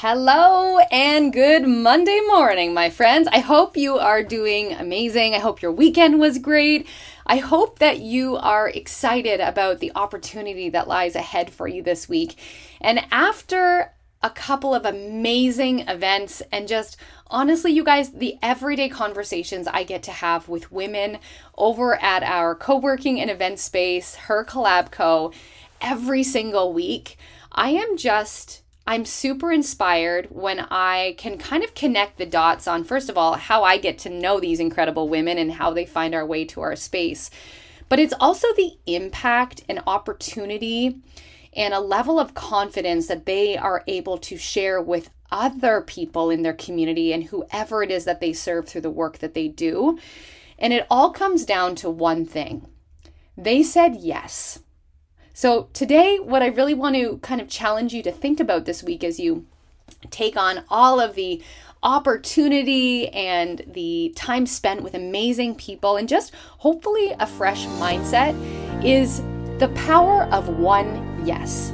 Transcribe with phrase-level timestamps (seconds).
[0.00, 3.26] Hello and good Monday morning, my friends.
[3.32, 5.32] I hope you are doing amazing.
[5.32, 6.86] I hope your weekend was great.
[7.26, 12.10] I hope that you are excited about the opportunity that lies ahead for you this
[12.10, 12.38] week.
[12.78, 13.90] And after
[14.22, 20.02] a couple of amazing events and just honestly, you guys, the everyday conversations I get
[20.02, 21.20] to have with women
[21.56, 25.32] over at our co working and event space, her collab co,
[25.80, 27.16] every single week,
[27.50, 32.84] I am just I'm super inspired when I can kind of connect the dots on,
[32.84, 36.14] first of all, how I get to know these incredible women and how they find
[36.14, 37.28] our way to our space.
[37.88, 41.00] But it's also the impact and opportunity
[41.52, 46.42] and a level of confidence that they are able to share with other people in
[46.42, 49.98] their community and whoever it is that they serve through the work that they do.
[50.58, 52.68] And it all comes down to one thing
[53.36, 54.60] they said yes.
[55.38, 58.82] So, today, what I really want to kind of challenge you to think about this
[58.82, 59.44] week as you
[60.08, 61.42] take on all of the
[61.82, 68.32] opportunity and the time spent with amazing people and just hopefully a fresh mindset
[68.82, 69.20] is
[69.58, 71.70] the power of one yes.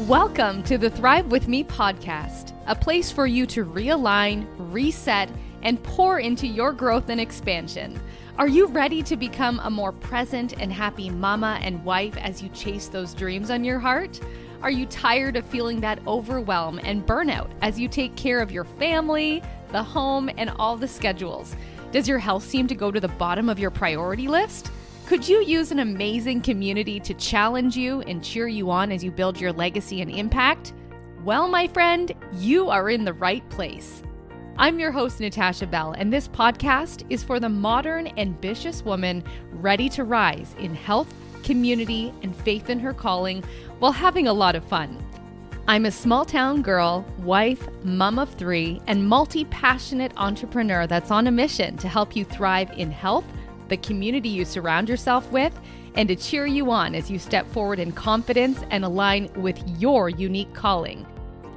[0.00, 5.30] Welcome to the Thrive With Me podcast, a place for you to realign, reset,
[5.64, 8.00] and pour into your growth and expansion.
[8.38, 12.48] Are you ready to become a more present and happy mama and wife as you
[12.50, 14.20] chase those dreams on your heart?
[14.62, 18.64] Are you tired of feeling that overwhelm and burnout as you take care of your
[18.64, 19.42] family,
[19.72, 21.54] the home, and all the schedules?
[21.92, 24.70] Does your health seem to go to the bottom of your priority list?
[25.06, 29.10] Could you use an amazing community to challenge you and cheer you on as you
[29.10, 30.72] build your legacy and impact?
[31.24, 34.02] Well, my friend, you are in the right place.
[34.56, 39.88] I'm your host, Natasha Bell, and this podcast is for the modern, ambitious woman ready
[39.88, 43.42] to rise in health, community, and faith in her calling
[43.80, 44.96] while having a lot of fun.
[45.66, 51.26] I'm a small town girl, wife, mom of three, and multi passionate entrepreneur that's on
[51.26, 53.24] a mission to help you thrive in health,
[53.68, 55.58] the community you surround yourself with,
[55.96, 60.10] and to cheer you on as you step forward in confidence and align with your
[60.10, 61.04] unique calling.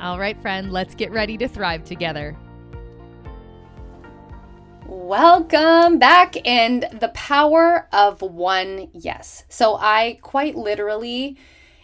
[0.01, 2.35] All right, friend, let's get ready to thrive together.
[4.89, 9.43] Welcome back and the power of one yes.
[9.49, 11.35] So I quite literally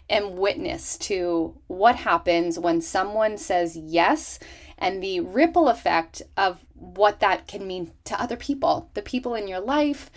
[0.10, 4.40] am witness to what happens when someone says yes
[4.78, 9.50] and the ripple effect of what that can mean to other people, the people in
[9.50, 10.10] your life,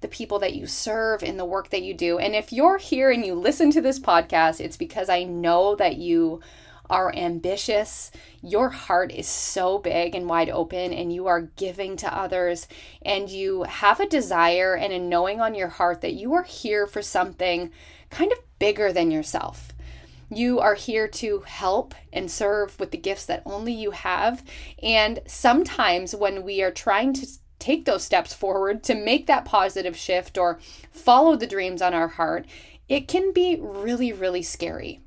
[0.00, 2.18] the people that you serve in the work that you do.
[2.18, 5.98] And if you're here and you listen to this podcast, it's because I know that
[5.98, 6.40] you
[6.90, 8.10] are ambitious,
[8.42, 12.68] your heart is so big and wide open, and you are giving to others,
[13.00, 16.86] and you have a desire and a knowing on your heart that you are here
[16.86, 17.70] for something
[18.10, 19.72] kind of bigger than yourself.
[20.32, 24.44] You are here to help and serve with the gifts that only you have.
[24.82, 27.26] And sometimes when we are trying to
[27.58, 30.60] take those steps forward to make that positive shift or
[30.92, 32.46] follow the dreams on our heart,
[32.88, 35.00] it can be really, really scary.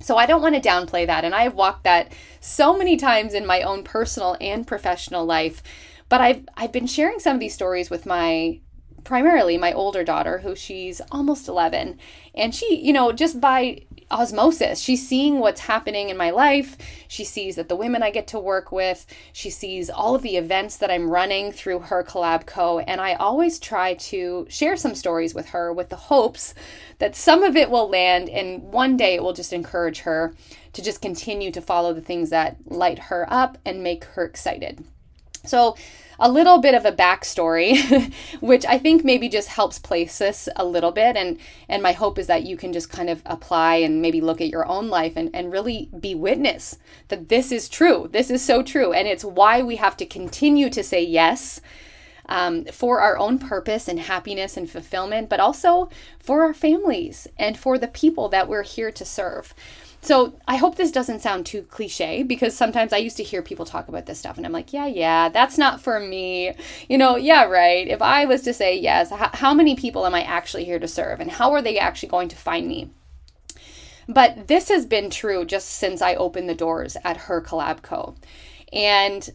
[0.00, 1.24] So I don't want to downplay that.
[1.24, 5.62] And I've walked that so many times in my own personal and professional life.
[6.08, 8.60] But I've I've been sharing some of these stories with my
[9.04, 11.96] primarily my older daughter who she's almost 11
[12.34, 13.80] and she you know just by
[14.10, 14.80] osmosis.
[14.80, 16.76] She's seeing what's happening in my life.
[17.08, 20.36] She sees that the women I get to work with, she sees all of the
[20.36, 22.78] events that I'm running through her collab co.
[22.80, 26.54] And I always try to share some stories with her with the hopes
[26.98, 30.34] that some of it will land and one day it will just encourage her
[30.72, 34.84] to just continue to follow the things that light her up and make her excited.
[35.44, 35.76] So,
[36.18, 40.64] a little bit of a backstory, which I think maybe just helps place this a
[40.64, 41.16] little bit.
[41.16, 41.38] And,
[41.68, 44.48] and my hope is that you can just kind of apply and maybe look at
[44.48, 46.78] your own life and, and really be witness
[47.08, 48.08] that this is true.
[48.10, 48.92] This is so true.
[48.92, 51.60] And it's why we have to continue to say yes.
[52.28, 57.56] Um, for our own purpose and happiness and fulfillment, but also for our families and
[57.56, 59.54] for the people that we're here to serve.
[60.06, 63.64] So I hope this doesn't sound too cliche because sometimes I used to hear people
[63.64, 66.54] talk about this stuff and I'm like, yeah, yeah, that's not for me.
[66.88, 67.88] You know, yeah, right.
[67.88, 70.86] If I was to say yes, h- how many people am I actually here to
[70.86, 72.92] serve and how are they actually going to find me?
[74.06, 78.14] But this has been true just since I opened the doors at her collab co.
[78.72, 79.28] And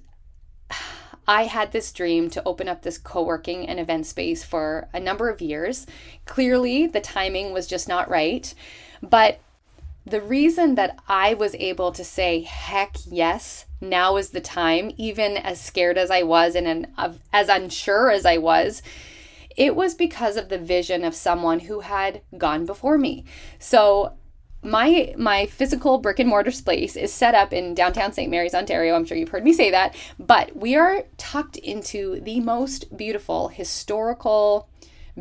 [1.28, 5.02] I had this dream to open up this co working and event space for a
[5.02, 5.86] number of years.
[6.26, 8.54] Clearly, the timing was just not right.
[9.02, 9.42] But
[10.06, 15.38] the reason that I was able to say, heck yes, now is the time, even
[15.38, 16.88] as scared as I was and an,
[17.31, 18.81] as unsure as I was,
[19.56, 23.25] it was because of the vision of someone who had gone before me.
[23.59, 24.13] So
[24.63, 28.30] my my physical brick and mortar space is set up in downtown St.
[28.30, 28.95] Mary's, Ontario.
[28.95, 33.48] I'm sure you've heard me say that, but we are tucked into the most beautiful
[33.48, 34.69] historical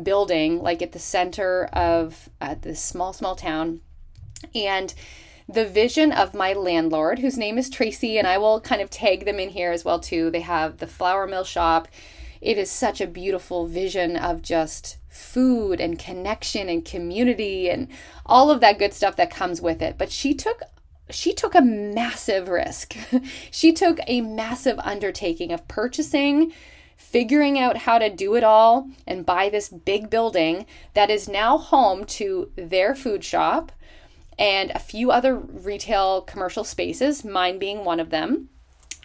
[0.01, 3.81] building, like at the center of uh, this small small town,
[4.53, 4.93] and
[5.47, 9.25] the vision of my landlord, whose name is Tracy, and I will kind of tag
[9.25, 10.29] them in here as well too.
[10.29, 11.87] They have the flour mill shop.
[12.39, 17.87] It is such a beautiful vision of just food and connection and community and
[18.25, 19.97] all of that good stuff that comes with it.
[19.97, 20.61] But she took
[21.09, 22.95] she took a massive risk.
[23.51, 26.53] she took a massive undertaking of purchasing,
[26.95, 31.57] figuring out how to do it all and buy this big building that is now
[31.57, 33.73] home to their food shop
[34.41, 38.49] and a few other retail commercial spaces, mine being one of them,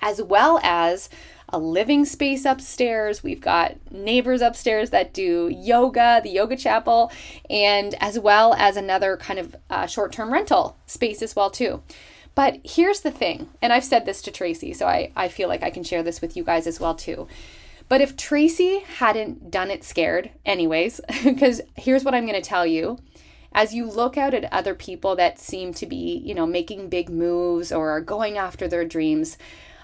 [0.01, 1.11] as well as
[1.51, 3.23] a living space upstairs.
[3.23, 7.13] We've got neighbors upstairs that do yoga, the yoga chapel,
[7.51, 11.83] and as well as another kind of uh, short term rental space as well too.
[12.35, 15.63] But here's the thing, and I've said this to Tracy, so I, I feel like
[15.63, 17.29] I can share this with you guys as well too.
[17.91, 22.67] But if Tracy hadn't done it scared, anyways, because here's what I'm going to tell
[22.67, 22.99] you
[23.57, 27.09] as you look out at other people that seem to be, you know, making big
[27.09, 29.39] moves or are going after their dreams,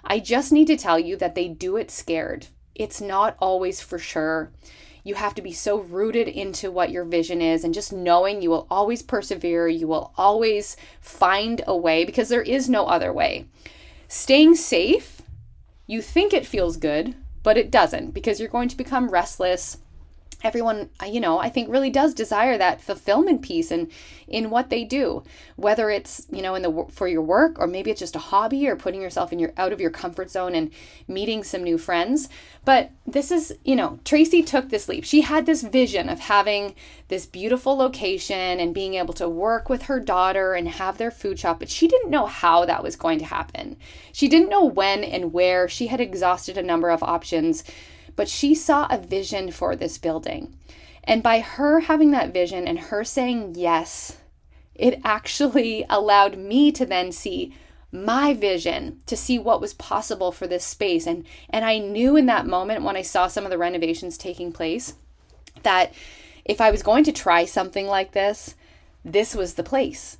[0.04, 2.48] I just need to tell you that they do it scared.
[2.74, 4.52] It's not always for sure.
[5.04, 8.50] You have to be so rooted into what your vision is and just knowing you
[8.50, 13.46] will always persevere, you will always find a way because there is no other way.
[14.06, 15.22] Staying safe,
[15.86, 19.78] you think it feels good, but it doesn't because you're going to become restless
[20.42, 24.50] everyone uh, you know i think really does desire that fulfillment piece and in, in
[24.50, 25.22] what they do.
[25.56, 28.66] Whether it's you know in the for your work or maybe it's just a hobby
[28.66, 30.70] or putting yourself in your out of your comfort zone and
[31.06, 32.28] meeting some new friends.
[32.64, 35.04] But this is you know tracy took this leap.
[35.04, 36.74] She had this vision of having
[37.08, 41.38] this beautiful location and being able to work with her daughter and have their food
[41.38, 43.76] shop but she didn't know how that was going to happen.
[44.12, 45.68] She didn't know when and where.
[45.68, 47.64] She had exhausted a number of options
[48.16, 50.56] but she saw a vision for this building.
[51.04, 54.18] And by her having that vision and her saying yes,
[54.74, 57.54] it actually allowed me to then see
[57.92, 62.24] my vision to see what was possible for this space and and I knew in
[62.24, 64.94] that moment when I saw some of the renovations taking place
[65.62, 65.92] that
[66.42, 68.54] if I was going to try something like this
[69.04, 70.16] this was the place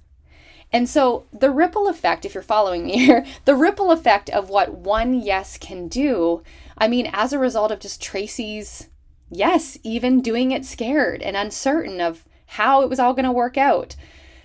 [0.73, 4.75] and so the ripple effect, if you're following me here, the ripple effect of what
[4.75, 6.43] one yes can do,
[6.79, 8.89] I mean, as a result of just Tracy's
[9.31, 13.57] yes, even doing it scared and uncertain of how it was all going to work
[13.57, 13.97] out.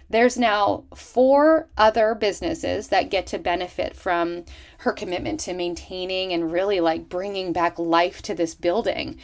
[0.10, 4.46] There's now four other businesses that get to benefit from
[4.80, 9.18] her commitment to maintaining and really like bringing back life to this building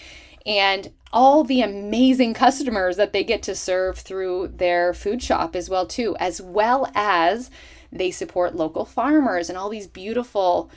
[0.46, 5.70] and all the amazing customers that they get to serve through their food shop as
[5.70, 7.52] well too as well as
[7.92, 10.70] they support local farmers and all these beautiful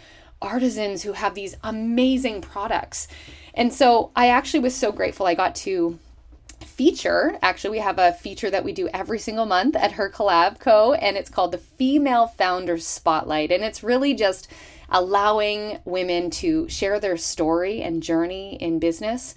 [0.42, 3.08] artisans who have these amazing products.
[3.54, 5.98] And so i actually was so grateful i got to
[6.64, 10.58] feature actually we have a feature that we do every single month at her collab
[10.58, 13.50] co and it's called the female founders spotlight.
[13.50, 14.48] And it's really just
[14.88, 19.34] allowing women to share their story and journey in business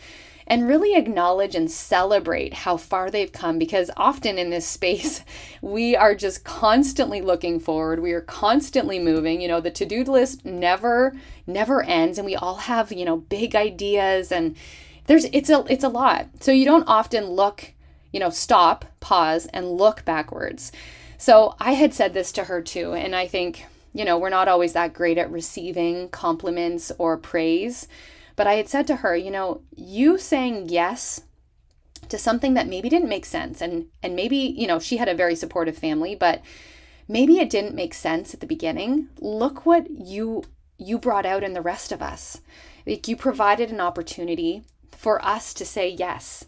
[0.49, 5.23] and really acknowledge and celebrate how far they've come because often in this space
[5.61, 7.99] we are just constantly looking forward.
[7.99, 9.41] We are constantly moving.
[9.41, 11.15] You know the to-do list never
[11.45, 14.55] never ends and we all have you know big ideas and
[15.05, 16.27] there's it's a it's a lot.
[16.39, 17.73] So you don't often look
[18.11, 20.71] you know stop pause and look backwards.
[21.19, 24.47] So i had said this to her too and i think you know, we're not
[24.47, 27.87] always that great at receiving compliments or praise.
[28.35, 31.23] But I had said to her, you know, you saying yes
[32.07, 35.15] to something that maybe didn't make sense and and maybe, you know, she had a
[35.15, 36.41] very supportive family, but
[37.07, 39.09] maybe it didn't make sense at the beginning.
[39.19, 40.43] Look what you
[40.77, 42.41] you brought out in the rest of us.
[42.87, 46.45] Like you provided an opportunity for us to say yes.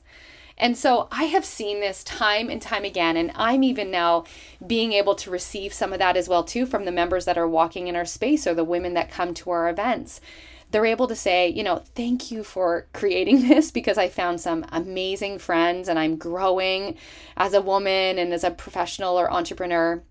[0.62, 4.26] And so I have seen this time and time again, and I'm even now
[4.66, 7.48] being able to receive some of that as well too from the members that are
[7.48, 10.22] walking in our space or the women that come to our events.
[10.70, 14.64] They're able to say, you know, thank you for creating this because I found some
[14.72, 16.96] amazing friends and I'm growing
[17.36, 20.04] as a woman and as a professional or entrepreneur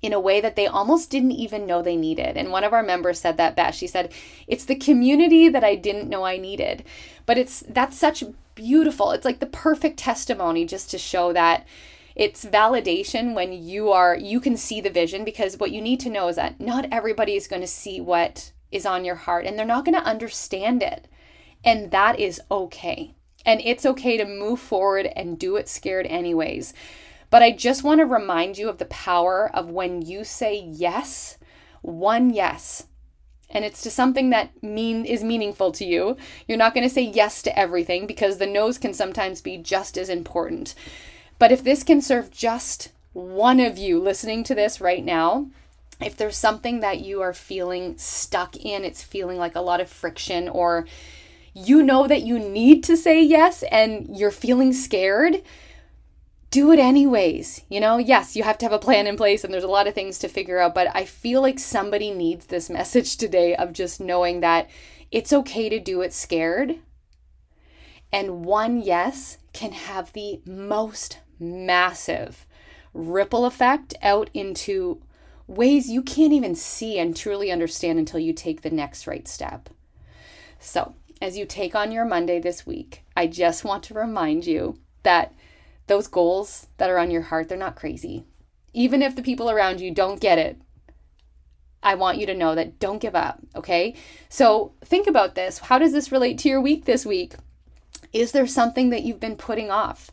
[0.00, 2.38] in a way that they almost didn't even know they needed.
[2.38, 3.78] And one of our members said that best.
[3.78, 4.12] She said,
[4.48, 6.82] "It's the community that I didn't know I needed."
[7.24, 9.12] But it's that's such beautiful.
[9.12, 11.66] It's like the perfect testimony just to show that
[12.14, 16.10] it's validation when you are you can see the vision because what you need to
[16.10, 19.58] know is that not everybody is going to see what is on your heart and
[19.58, 21.08] they're not going to understand it.
[21.64, 23.14] And that is okay.
[23.44, 26.74] And it's okay to move forward and do it scared anyways.
[27.30, 31.38] But I just want to remind you of the power of when you say yes,
[31.80, 32.86] one yes,
[33.52, 36.16] and it's to something that mean is meaningful to you.
[36.48, 39.96] You're not going to say yes to everything because the no's can sometimes be just
[39.96, 40.74] as important.
[41.38, 45.48] But if this can serve just one of you listening to this right now,
[46.00, 49.88] if there's something that you are feeling stuck in, it's feeling like a lot of
[49.88, 50.86] friction, or
[51.54, 55.42] you know that you need to say yes and you're feeling scared,
[56.52, 57.62] do it anyways.
[57.68, 59.88] You know, yes, you have to have a plan in place and there's a lot
[59.88, 63.72] of things to figure out, but I feel like somebody needs this message today of
[63.72, 64.68] just knowing that
[65.10, 66.78] it's okay to do it scared.
[68.12, 72.46] And one yes can have the most massive
[72.92, 75.02] ripple effect out into
[75.46, 79.70] ways you can't even see and truly understand until you take the next right step.
[80.58, 84.78] So, as you take on your Monday this week, I just want to remind you
[85.02, 85.32] that
[85.86, 88.24] those goals that are on your heart, they're not crazy.
[88.72, 90.60] Even if the people around you don't get it,
[91.82, 93.96] I want you to know that don't give up, okay?
[94.28, 95.58] So think about this.
[95.58, 97.34] How does this relate to your week this week?
[98.12, 100.10] Is there something that you've been putting off?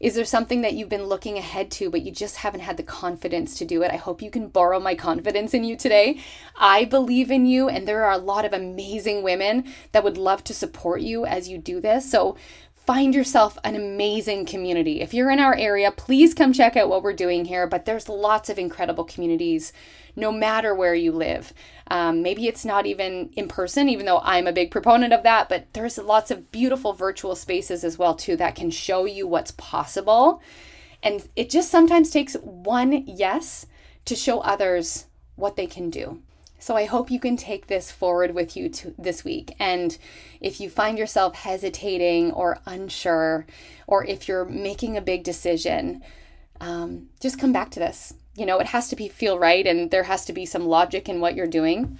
[0.00, 2.84] Is there something that you've been looking ahead to, but you just haven't had the
[2.84, 3.90] confidence to do it?
[3.90, 6.20] I hope you can borrow my confidence in you today.
[6.56, 10.44] I believe in you, and there are a lot of amazing women that would love
[10.44, 12.08] to support you as you do this.
[12.08, 12.36] So
[12.88, 15.02] find yourself an amazing community.
[15.02, 17.66] If you're in our area, please come check out what we're doing here.
[17.66, 19.74] But there's lots of incredible communities
[20.16, 21.52] no matter where you live.
[21.90, 25.50] Um, maybe it's not even in person, even though I'm a big proponent of that,
[25.50, 29.50] but there's lots of beautiful virtual spaces as well too that can show you what's
[29.50, 30.40] possible.
[31.02, 33.66] And it just sometimes takes one yes
[34.06, 35.04] to show others
[35.36, 36.22] what they can do.
[36.58, 39.54] So I hope you can take this forward with you to this week.
[39.58, 39.96] And
[40.40, 43.46] if you find yourself hesitating or unsure,
[43.86, 46.02] or if you're making a big decision,
[46.60, 48.14] um, just come back to this.
[48.34, 51.08] You know, it has to be feel right, and there has to be some logic
[51.08, 51.98] in what you're doing.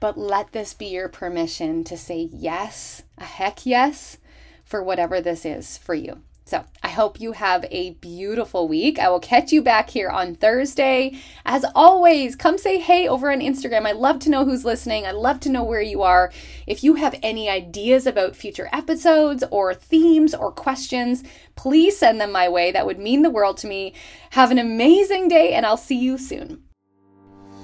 [0.00, 4.18] But let this be your permission to say yes, a heck yes,
[4.64, 6.22] for whatever this is for you.
[6.50, 8.98] So I hope you have a beautiful week.
[8.98, 11.16] I will catch you back here on Thursday.
[11.46, 13.86] As always, come say hey over on Instagram.
[13.86, 15.06] I love to know who's listening.
[15.06, 16.32] I love to know where you are.
[16.66, 21.22] If you have any ideas about future episodes or themes or questions,
[21.54, 22.72] please send them my way.
[22.72, 23.94] That would mean the world to me.
[24.30, 26.64] Have an amazing day, and I'll see you soon.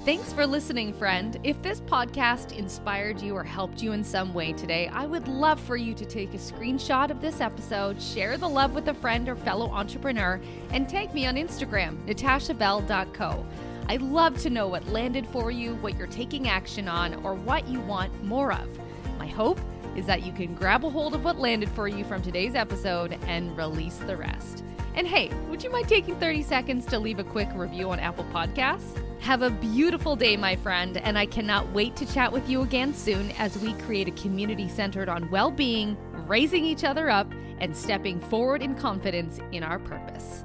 [0.07, 1.37] Thanks for listening, friend.
[1.43, 5.59] If this podcast inspired you or helped you in some way today, I would love
[5.59, 9.27] for you to take a screenshot of this episode, share the love with a friend
[9.27, 10.39] or fellow entrepreneur,
[10.71, 13.45] and tag me on Instagram, natashabell.co.
[13.89, 17.67] I'd love to know what landed for you, what you're taking action on, or what
[17.67, 18.79] you want more of.
[19.19, 19.59] My hope
[19.97, 23.19] is that you can grab a hold of what landed for you from today's episode
[23.27, 24.63] and release the rest.
[24.95, 28.25] And hey, would you mind taking 30 seconds to leave a quick review on Apple
[28.31, 29.03] Podcasts?
[29.19, 32.93] Have a beautiful day, my friend, and I cannot wait to chat with you again
[32.93, 35.97] soon as we create a community centered on well being,
[36.27, 40.43] raising each other up, and stepping forward in confidence in our purpose.